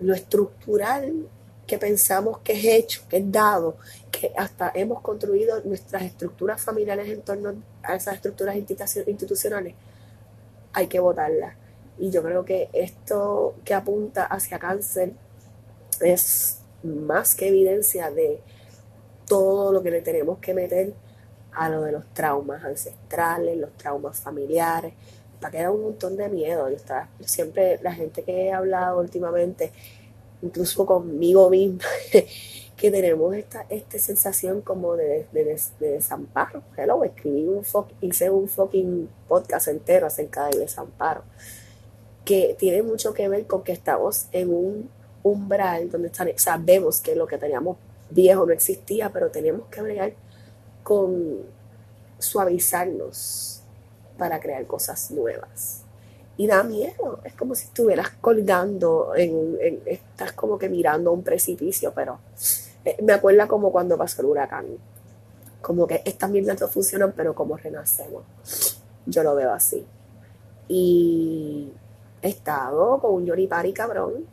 lo 0.00 0.14
estructural 0.14 1.28
que 1.66 1.78
pensamos 1.78 2.38
que 2.38 2.54
es 2.54 2.64
hecho, 2.64 3.02
que 3.08 3.18
es 3.18 3.30
dado, 3.30 3.76
que 4.10 4.32
hasta 4.36 4.72
hemos 4.74 5.02
construido 5.02 5.60
nuestras 5.64 6.02
estructuras 6.02 6.60
familiares 6.60 7.08
en 7.08 7.20
torno 7.20 7.62
a 7.82 7.94
esas 7.94 8.14
estructuras 8.14 8.56
institucionales, 8.56 9.74
hay 10.72 10.86
que 10.86 11.00
votarlas. 11.00 11.54
Y 11.98 12.10
yo 12.10 12.22
creo 12.22 12.44
que 12.44 12.68
esto 12.72 13.54
que 13.64 13.74
apunta 13.74 14.24
hacia 14.24 14.58
cáncer 14.58 15.12
es 16.00 16.60
más 16.82 17.34
que 17.34 17.48
evidencia 17.48 18.10
de 18.10 18.40
todo 19.26 19.72
lo 19.72 19.82
que 19.82 19.90
le 19.90 20.00
tenemos 20.00 20.38
que 20.38 20.54
meter 20.54 20.94
a 21.52 21.68
lo 21.68 21.82
de 21.82 21.92
los 21.92 22.04
traumas 22.14 22.64
ancestrales, 22.64 23.58
los 23.58 23.72
traumas 23.76 24.18
familiares, 24.20 24.94
para 25.40 25.50
que 25.50 25.62
da 25.62 25.70
un 25.70 25.82
montón 25.82 26.16
de 26.16 26.28
miedo. 26.28 26.68
Yo, 26.70 26.76
siempre, 27.20 27.78
la 27.82 27.92
gente 27.92 28.22
que 28.22 28.46
he 28.46 28.52
hablado 28.52 29.00
últimamente, 29.00 29.72
incluso 30.40 30.86
conmigo 30.86 31.50
misma, 31.50 31.84
que 32.78 32.92
tenemos 32.92 33.34
esta, 33.34 33.66
esta 33.68 33.98
sensación 33.98 34.60
como 34.62 34.94
de, 34.94 35.26
de, 35.32 35.60
desamparo. 35.80 36.62
Hello, 36.76 37.02
escribí 37.02 37.44
un 37.44 37.64
hice 38.00 38.30
un 38.30 38.48
fucking 38.48 39.10
podcast 39.26 39.66
entero 39.66 40.06
acerca 40.06 40.46
del 40.46 40.60
desamparo, 40.60 41.24
que 42.24 42.54
tiene 42.56 42.82
mucho 42.82 43.12
que 43.12 43.28
ver 43.28 43.48
con 43.48 43.64
que 43.64 43.72
estamos 43.72 44.28
en 44.30 44.54
un 44.54 44.90
umbral 45.24 45.90
donde 45.90 46.12
sabemos 46.36 47.00
que 47.00 47.16
lo 47.16 47.26
que 47.26 47.36
teníamos 47.36 47.78
viejo 48.10 48.46
no 48.46 48.52
existía, 48.52 49.10
pero 49.10 49.32
tenemos 49.32 49.66
que 49.68 49.82
bregar 49.82 50.12
con 50.84 51.42
suavizarnos 52.20 53.60
para 54.16 54.38
crear 54.38 54.64
cosas 54.68 55.10
nuevas. 55.10 55.82
Y 56.36 56.46
da 56.46 56.62
miedo, 56.62 57.18
es 57.24 57.34
como 57.34 57.56
si 57.56 57.64
estuvieras 57.64 58.10
colgando, 58.20 59.16
en, 59.16 59.82
estás 59.84 60.30
como 60.32 60.56
que 60.56 60.68
mirando 60.68 61.10
un 61.10 61.24
precipicio, 61.24 61.92
pero 61.92 62.20
me 63.02 63.12
acuerda 63.12 63.46
como 63.46 63.72
cuando 63.72 63.96
pasó 63.96 64.22
el 64.22 64.28
huracán, 64.28 64.66
como 65.60 65.86
que 65.86 66.02
estas 66.04 66.30
mierdas 66.30 66.60
no 66.60 66.68
funcionan, 66.68 67.12
pero 67.16 67.34
como 67.34 67.56
renacemos. 67.56 68.24
Yo 69.06 69.22
lo 69.22 69.34
veo 69.34 69.52
así. 69.52 69.84
Y 70.68 71.72
he 72.22 72.28
estado 72.28 72.98
con 73.00 73.14
un 73.14 73.26
yoripari 73.26 73.72
cabrón, 73.72 74.26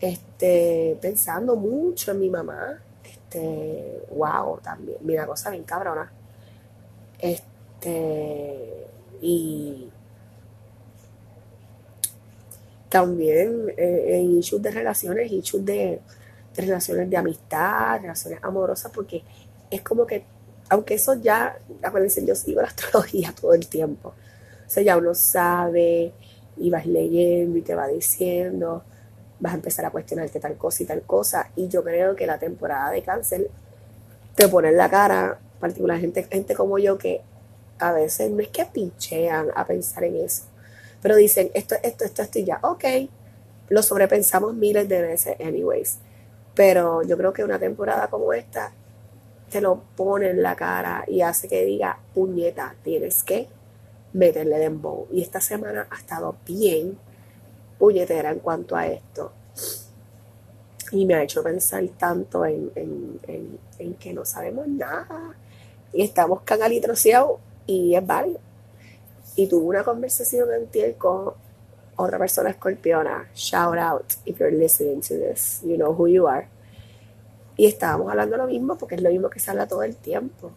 este, 0.00 0.98
pensando 1.00 1.56
mucho 1.56 2.10
en 2.12 2.20
mi 2.20 2.30
mamá, 2.30 2.80
este, 3.04 4.02
wow, 4.10 4.58
también, 4.62 4.98
mira, 5.02 5.26
cosa 5.26 5.50
bien 5.50 5.64
cabrona. 5.64 6.10
Este, 7.18 8.86
y 9.20 9.90
también 12.88 13.72
eh, 13.76 14.22
issues 14.38 14.62
de 14.62 14.70
relaciones, 14.70 15.30
issues 15.30 15.64
de 15.64 16.00
relaciones 16.64 17.10
de 17.10 17.16
amistad, 17.16 18.00
relaciones 18.00 18.38
amorosas, 18.42 18.90
porque 18.94 19.22
es 19.70 19.82
como 19.82 20.06
que, 20.06 20.24
aunque 20.68 20.94
eso 20.94 21.14
ya, 21.14 21.58
acuérdense, 21.82 22.24
yo 22.24 22.34
sigo 22.34 22.60
la 22.62 22.68
astrología 22.68 23.34
todo 23.38 23.54
el 23.54 23.66
tiempo. 23.66 24.10
O 24.66 24.70
sea, 24.70 24.82
ya 24.82 24.96
uno 24.96 25.14
sabe 25.14 26.12
y 26.56 26.70
vas 26.70 26.86
leyendo 26.86 27.58
y 27.58 27.62
te 27.62 27.74
va 27.74 27.86
diciendo 27.86 28.82
vas 29.38 29.52
a 29.52 29.56
empezar 29.56 29.84
a 29.84 29.90
cuestionarte 29.90 30.40
tal 30.40 30.56
cosa 30.56 30.82
y 30.82 30.86
tal 30.86 31.02
cosa. 31.02 31.50
Y 31.56 31.68
yo 31.68 31.82
creo 31.84 32.16
que 32.16 32.26
la 32.26 32.38
temporada 32.38 32.90
de 32.90 33.02
cáncer 33.02 33.50
te 34.34 34.48
pone 34.48 34.68
en 34.68 34.76
la 34.76 34.90
cara, 34.90 35.38
particular 35.60 35.98
gente, 35.98 36.24
gente 36.24 36.54
como 36.54 36.78
yo, 36.78 36.98
que 36.98 37.22
a 37.78 37.92
veces 37.92 38.30
no 38.30 38.40
es 38.40 38.48
que 38.48 38.64
pinchean 38.64 39.48
a 39.54 39.66
pensar 39.66 40.04
en 40.04 40.16
eso, 40.16 40.44
pero 41.02 41.16
dicen 41.16 41.50
esto, 41.54 41.74
esto, 41.82 42.04
esto, 42.04 42.22
esto 42.22 42.38
y 42.38 42.44
ya, 42.44 42.58
ok, 42.62 42.84
lo 43.68 43.82
sobrepensamos 43.82 44.54
miles 44.54 44.88
de 44.88 45.02
veces, 45.02 45.36
anyways. 45.40 45.98
Pero 46.56 47.02
yo 47.02 47.16
creo 47.18 47.32
que 47.32 47.44
una 47.44 47.58
temporada 47.58 48.08
como 48.08 48.32
esta 48.32 48.72
te 49.50 49.60
lo 49.60 49.80
pone 49.94 50.30
en 50.30 50.42
la 50.42 50.56
cara 50.56 51.04
y 51.06 51.20
hace 51.20 51.48
que 51.48 51.64
diga, 51.64 51.98
puñeta, 52.14 52.74
tienes 52.82 53.22
que 53.22 53.46
meterle 54.14 54.58
dembow. 54.58 55.06
Y 55.12 55.22
esta 55.22 55.40
semana 55.40 55.86
ha 55.90 55.96
estado 55.96 56.34
bien 56.46 56.98
puñetera 57.78 58.30
en 58.30 58.38
cuanto 58.38 58.74
a 58.74 58.86
esto. 58.86 59.32
Y 60.92 61.04
me 61.04 61.14
ha 61.14 61.22
hecho 61.22 61.42
pensar 61.42 61.86
tanto 61.98 62.46
en, 62.46 62.70
que 64.00 64.12
no 64.14 64.24
sabemos 64.24 64.66
nada. 64.66 65.34
Y 65.92 66.02
estamos 66.02 66.40
canalitroceados 66.42 67.38
y 67.66 67.94
es 67.94 68.06
válido. 68.06 68.40
Y 69.36 69.46
tuve 69.46 69.66
una 69.66 69.84
conversación 69.84 70.48
en 70.54 70.92
con 70.94 71.34
otra 71.96 72.18
persona 72.18 72.50
escorpiona. 72.50 73.28
Shout 73.34 73.78
out 73.78 74.14
if 74.24 74.38
you're 74.38 74.56
listening 74.56 75.00
to 75.02 75.14
this. 75.14 75.62
You 75.64 75.76
know 75.76 75.92
who 75.92 76.06
you 76.08 76.26
are. 76.28 76.48
Y 77.56 77.66
estábamos 77.66 78.10
hablando 78.10 78.36
lo 78.36 78.46
mismo 78.46 78.76
porque 78.76 78.96
es 78.96 79.02
lo 79.02 79.10
mismo 79.10 79.30
que 79.30 79.40
se 79.40 79.50
habla 79.50 79.66
todo 79.66 79.82
el 79.82 79.96
tiempo 79.96 80.52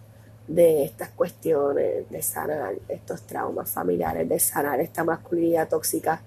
de 0.48 0.84
estas 0.84 1.10
cuestiones, 1.12 2.10
de 2.10 2.22
sanar 2.22 2.76
estos 2.90 3.22
traumas 3.22 3.70
familiares, 3.70 4.28
de 4.28 4.40
sanar 4.40 4.82
esta 4.82 5.04
masculinidad 5.04 5.70
tóxica 5.70 6.22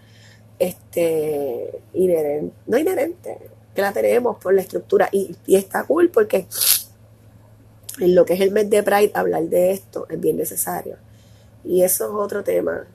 este, 0.59 1.83
inherente, 1.92 2.54
no 2.66 2.78
inherente, 2.78 3.38
que 3.75 3.83
la 3.83 3.92
tenemos 3.92 4.38
por 4.38 4.54
la 4.54 4.62
estructura 4.62 5.09
y, 5.11 5.37
está 5.49 5.85
cool 5.85 6.09
porque 6.09 6.47
en 7.99 8.14
lo 8.14 8.25
que 8.25 8.35
es 8.35 8.40
el 8.40 8.52
mes 8.52 8.71
de 8.71 8.83
Pride 8.83 9.11
hablar 9.14 9.42
de 9.45 9.73
esto 9.73 10.07
es 10.09 10.21
bien 10.21 10.37
necesario. 10.37 10.97
Y 11.64 11.83
eso 11.83 12.07
es 12.07 12.11
otro 12.12 12.42
tema 12.45 12.87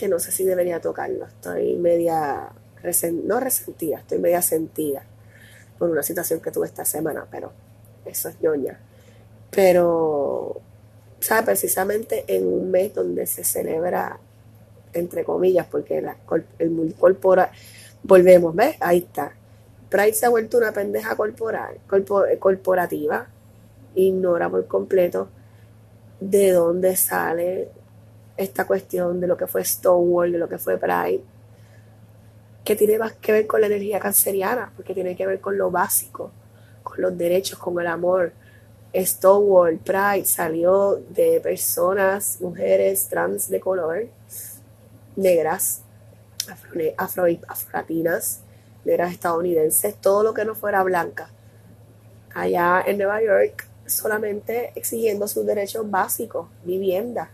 que 0.00 0.08
no 0.08 0.18
sé 0.18 0.32
si 0.32 0.44
debería 0.44 0.80
tocarlo. 0.80 1.26
Estoy 1.26 1.76
media, 1.76 2.48
no 3.24 3.38
resentida, 3.38 3.98
estoy 3.98 4.18
media 4.18 4.40
sentida 4.40 5.02
por 5.78 5.90
una 5.90 6.02
situación 6.02 6.40
que 6.40 6.50
tuve 6.50 6.66
esta 6.66 6.86
semana, 6.86 7.26
pero 7.30 7.52
eso 8.06 8.30
es 8.30 8.40
ñoña. 8.40 8.80
Pero, 9.50 10.58
¿sabes? 11.20 11.44
Precisamente 11.44 12.24
en 12.28 12.46
un 12.46 12.70
mes 12.70 12.94
donde 12.94 13.26
se 13.26 13.44
celebra 13.44 14.18
entre 14.94 15.22
comillas, 15.22 15.66
porque 15.70 16.02
el 16.58 16.94
corporal, 16.98 17.50
volvemos, 18.02 18.56
¿ves? 18.56 18.76
Ahí 18.80 18.98
está. 19.00 19.34
Pride 19.90 20.14
se 20.14 20.24
ha 20.24 20.30
vuelto 20.30 20.56
una 20.56 20.72
pendeja 20.72 21.14
corporal, 21.14 21.76
corporativa, 22.38 23.26
ignora 23.94 24.48
por 24.48 24.66
completo 24.66 25.28
de 26.20 26.52
dónde 26.52 26.96
sale 26.96 27.70
esta 28.40 28.66
cuestión 28.66 29.20
de 29.20 29.26
lo 29.26 29.36
que 29.36 29.46
fue 29.46 29.62
Stonewall, 29.62 30.32
de 30.32 30.38
lo 30.38 30.48
que 30.48 30.56
fue 30.56 30.78
Pride, 30.78 31.20
que 32.64 32.74
tiene 32.74 32.98
más 32.98 33.12
que 33.12 33.32
ver 33.32 33.46
con 33.46 33.60
la 33.60 33.66
energía 33.66 34.00
canceriana, 34.00 34.72
porque 34.74 34.94
tiene 34.94 35.14
que 35.14 35.26
ver 35.26 35.40
con 35.40 35.58
lo 35.58 35.70
básico, 35.70 36.30
con 36.82 37.02
los 37.02 37.16
derechos, 37.18 37.58
con 37.58 37.78
el 37.78 37.86
amor. 37.86 38.32
Stonewall, 38.94 39.78
Pride 39.78 40.24
salió 40.24 40.94
de 41.10 41.40
personas, 41.40 42.40
mujeres 42.40 43.08
trans 43.08 43.50
de 43.50 43.60
color, 43.60 44.06
negras, 45.16 45.82
afro, 46.50 46.80
afro, 46.96 47.26
afrolatinas, 47.46 48.40
negras 48.86 49.12
estadounidenses, 49.12 49.94
todo 49.96 50.22
lo 50.22 50.32
que 50.32 50.46
no 50.46 50.54
fuera 50.54 50.82
blanca. 50.82 51.30
Allá 52.32 52.82
en 52.86 52.96
Nueva 52.96 53.22
York, 53.22 53.68
solamente 53.84 54.72
exigiendo 54.76 55.28
sus 55.28 55.44
derechos 55.44 55.90
básicos, 55.90 56.48
vivienda, 56.64 57.30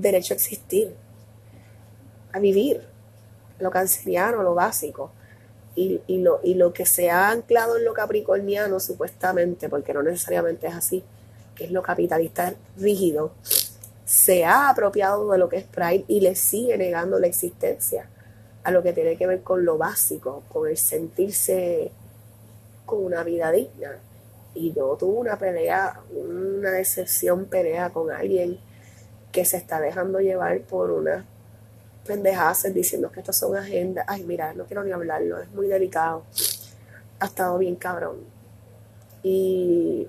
derecho 0.00 0.34
a 0.34 0.36
existir, 0.36 0.94
a 2.32 2.38
vivir, 2.38 2.82
lo 3.58 3.70
canceriano, 3.70 4.42
lo 4.42 4.54
básico. 4.54 5.10
Y, 5.74 6.00
lo, 6.08 6.40
y 6.42 6.54
lo 6.54 6.72
que 6.72 6.84
se 6.86 7.08
ha 7.08 7.30
anclado 7.30 7.76
en 7.76 7.84
lo 7.84 7.94
capricorniano, 7.94 8.80
supuestamente, 8.80 9.68
porque 9.68 9.94
no 9.94 10.02
necesariamente 10.02 10.66
es 10.66 10.74
así, 10.74 11.04
que 11.54 11.66
es 11.66 11.70
lo 11.70 11.82
capitalista 11.82 12.54
rígido, 12.76 13.30
se 14.04 14.44
ha 14.44 14.70
apropiado 14.70 15.30
de 15.30 15.38
lo 15.38 15.48
que 15.48 15.58
es 15.58 15.64
Pride 15.64 16.04
y 16.08 16.20
le 16.20 16.34
sigue 16.34 16.76
negando 16.78 17.20
la 17.20 17.28
existencia 17.28 18.08
a 18.64 18.70
lo 18.70 18.82
que 18.82 18.92
tiene 18.92 19.16
que 19.16 19.26
ver 19.26 19.42
con 19.42 19.64
lo 19.64 19.78
básico, 19.78 20.42
con 20.48 20.68
el 20.68 20.76
sentirse 20.76 21.92
con 22.84 23.04
una 23.04 23.22
vida 23.22 23.52
digna. 23.52 23.98
Y 24.54 24.72
yo 24.72 24.96
tuve 24.98 25.18
una 25.18 25.38
pelea, 25.38 26.00
una 26.10 26.70
decepción 26.70 27.44
pelea 27.44 27.90
con 27.90 28.10
alguien 28.10 28.58
que 29.32 29.44
se 29.44 29.56
está 29.56 29.80
dejando 29.80 30.20
llevar 30.20 30.60
por 30.62 30.90
una 30.90 31.24
pendejadas 32.08 32.74
diciendo 32.74 33.12
que 33.12 33.20
estas 33.20 33.36
son 33.36 33.56
agendas. 33.56 34.04
Ay, 34.08 34.24
mira, 34.24 34.54
no 34.54 34.64
quiero 34.64 34.82
ni 34.82 34.90
hablarlo, 34.90 35.40
es 35.40 35.50
muy 35.50 35.68
delicado. 35.68 36.24
Ha 37.20 37.26
estado 37.26 37.58
bien 37.58 37.76
cabrón. 37.76 38.16
Y 39.22 40.08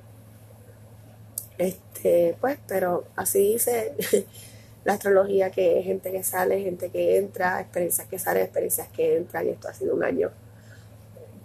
este, 1.57 2.37
pues, 2.39 2.57
pero 2.67 3.03
así 3.15 3.53
dice 3.53 3.93
la 4.85 4.93
astrología 4.93 5.51
que 5.51 5.79
es 5.79 5.85
gente 5.85 6.11
que 6.11 6.23
sale, 6.23 6.61
gente 6.61 6.89
que 6.89 7.17
entra, 7.17 7.59
experiencias 7.59 8.07
que 8.07 8.17
salen, 8.17 8.43
experiencias 8.43 8.87
que 8.87 9.17
entran, 9.17 9.45
y 9.45 9.49
esto 9.49 9.67
ha 9.67 9.73
sido 9.73 9.93
un 9.93 10.03
año 10.03 10.31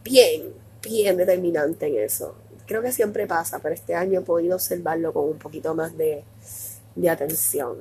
bien, 0.05 0.55
bien 0.83 1.17
determinante 1.17 1.87
en 1.87 2.05
eso. 2.05 2.37
Creo 2.67 2.81
que 2.81 2.93
siempre 2.93 3.27
pasa, 3.27 3.59
pero 3.59 3.75
este 3.75 3.95
año 3.95 4.21
he 4.21 4.23
podido 4.23 4.55
observarlo 4.55 5.13
con 5.13 5.25
un 5.25 5.39
poquito 5.39 5.75
más 5.75 5.97
de, 5.99 6.25
de 6.95 7.11
atención. 7.11 7.77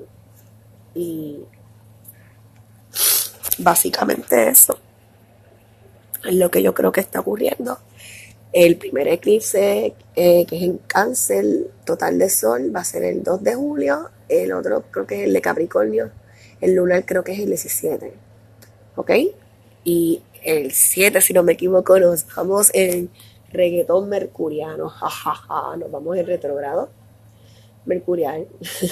Y 0.96 1.39
básicamente 3.60 4.50
eso 4.50 4.77
es 6.25 6.36
lo 6.36 6.50
que 6.50 6.62
yo 6.62 6.74
creo 6.74 6.91
que 6.91 7.01
está 7.01 7.20
ocurriendo. 7.20 7.79
El 8.51 8.77
primer 8.77 9.08
eclipse, 9.08 9.96
eh, 10.15 10.46
que 10.46 10.58
es 10.58 10.63
en 10.63 10.77
cáncer 10.77 11.46
total 11.86 12.20
de 12.20 12.29
sol, 12.29 12.72
va 12.75 12.82
a 12.82 12.86
ser 12.86 13.03
el 13.03 13.24
2 13.24 13.43
de 13.43 13.55
julio. 13.55 14.10
El 14.29 14.53
otro 14.53 14.84
creo 14.91 15.08
que 15.08 15.22
es 15.22 15.27
el 15.27 15.34
de 15.34 15.41
Capricornio. 15.41 16.12
El 16.62 16.75
lunar 16.75 17.05
creo 17.05 17.24
que 17.24 17.34
es 17.34 17.39
el 17.39 17.48
17. 17.48 18.13
¿Ok? 18.96 19.12
Y 19.84 20.22
el 20.43 20.72
7, 20.72 21.20
si 21.22 21.34
no 21.34 21.43
me 21.43 21.53
equivoco, 21.53 22.00
nos 22.00 22.25
vamos 22.36 22.70
en 22.74 23.10
reggaetón 23.51 24.08
mercuriano. 24.08 24.88
Jajaja, 24.89 25.75
nos 25.77 25.91
vamos 25.91 26.17
en 26.17 26.27
retrogrado 26.27 26.89
mercurial. 27.86 28.48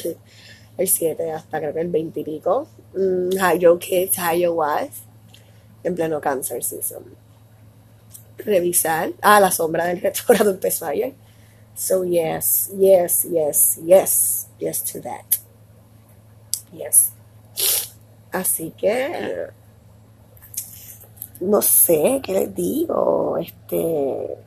el 0.78 0.88
7 0.88 1.32
hasta 1.32 1.60
creo 1.60 1.74
que 1.74 1.82
el 1.82 1.90
20 1.90 2.20
y 2.20 2.24
pico. 2.24 2.68
Mm, 2.94 3.32
Hydro 3.34 3.78
Kids, 3.80 4.18
Hydro 4.18 4.54
Was, 4.54 4.90
en 5.84 5.96
pleno 5.96 6.20
Cancer 6.20 6.64
Season. 6.64 7.04
Revisar. 8.38 9.12
Ah, 9.22 9.40
la 9.40 9.52
sombra 9.52 9.86
del 9.86 10.02
retrogrado 10.02 10.52
empezó 10.52 10.86
ayer. 10.86 11.14
So, 11.76 12.04
yes, 12.04 12.72
yes, 12.78 13.24
yes, 13.24 13.80
yes, 13.86 14.48
yes 14.60 14.84
to 14.84 15.02
that. 15.02 15.26
Yes. 16.74 17.12
Así 18.32 18.72
que, 18.78 19.48
no 21.40 21.62
sé 21.62 22.22
qué 22.24 22.34
les 22.34 22.56
digo. 22.56 23.38
Este, 23.38 24.38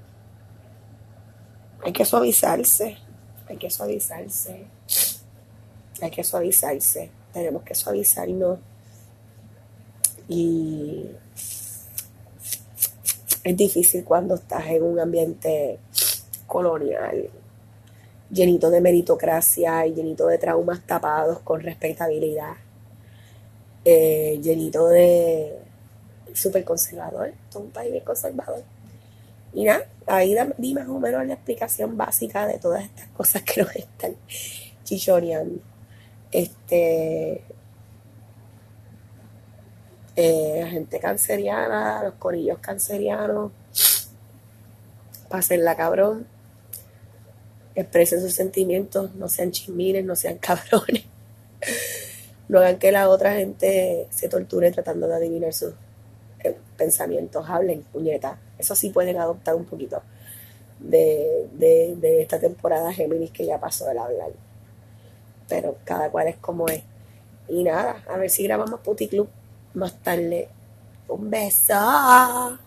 hay 1.82 1.92
que 1.92 2.04
suavizarse, 2.04 2.96
hay 3.48 3.56
que 3.56 3.70
suavizarse. 3.70 4.66
Hay 6.00 6.10
que 6.10 6.24
suavizarse, 6.24 7.10
tenemos 7.32 7.62
que 7.62 7.74
suavizarnos. 7.74 8.58
Y 10.28 11.06
es 13.44 13.56
difícil 13.56 14.04
cuando 14.04 14.34
estás 14.34 14.66
en 14.66 14.82
un 14.82 14.98
ambiente 14.98 15.78
colonial, 16.46 17.28
llenito 18.30 18.70
de 18.70 18.80
meritocracia 18.80 19.86
y 19.86 19.94
llenito 19.94 20.26
de 20.26 20.38
traumas 20.38 20.80
tapados 20.86 21.40
con 21.40 21.60
respetabilidad, 21.60 22.54
eh, 23.84 24.40
llenito 24.42 24.88
de 24.88 25.58
súper 26.32 26.64
conservador, 26.64 27.28
es 27.48 27.56
un 27.56 27.70
país 27.70 28.02
conservador. 28.02 28.64
Y 29.54 29.64
nada, 29.64 29.86
ahí 30.06 30.36
di 30.58 30.74
más 30.74 30.88
o 30.88 30.98
menos 30.98 31.24
la 31.26 31.34
explicación 31.34 31.96
básica 31.96 32.46
de 32.46 32.58
todas 32.58 32.84
estas 32.84 33.06
cosas 33.08 33.42
que 33.42 33.62
nos 33.62 33.74
están 33.74 34.16
chichoneando 34.82 35.62
este 36.32 37.44
eh, 40.16 40.66
gente 40.68 40.98
canceriana, 40.98 42.02
los 42.02 42.14
corillos 42.14 42.58
cancerianos, 42.58 43.52
la 45.50 45.76
cabrón, 45.76 46.26
expresen 47.74 48.20
sus 48.20 48.32
sentimientos, 48.32 49.14
no 49.14 49.28
sean 49.28 49.50
chismines, 49.50 50.04
no 50.04 50.14
sean 50.14 50.38
cabrones, 50.38 51.04
no 52.48 52.58
hagan 52.58 52.78
que 52.78 52.92
la 52.92 53.08
otra 53.08 53.34
gente 53.34 54.06
se 54.10 54.28
torture 54.28 54.70
tratando 54.70 55.08
de 55.08 55.14
adivinar 55.14 55.52
sus 55.52 55.74
pensamientos, 56.76 57.48
hablen, 57.48 57.82
puñeta, 57.82 58.38
eso 58.58 58.74
sí 58.74 58.90
pueden 58.90 59.18
adoptar 59.18 59.54
un 59.54 59.64
poquito 59.64 60.02
de, 60.78 61.48
de, 61.52 62.22
esta 62.22 62.38
temporada 62.38 62.92
Géminis 62.92 63.30
que 63.30 63.46
ya 63.46 63.58
pasó 63.58 63.90
el 63.90 63.98
hablar 63.98 64.30
pero 65.48 65.76
cada 65.84 66.10
cual 66.10 66.28
es 66.28 66.36
como 66.36 66.66
es. 66.68 66.82
Y 67.48 67.62
nada, 67.62 68.02
a 68.08 68.16
ver 68.16 68.30
si 68.30 68.44
grabamos 68.44 68.80
Puti 68.80 69.08
Club 69.08 69.28
más 69.74 69.94
tarde. 70.02 70.48
Un 71.08 71.30
beso. 71.30 72.58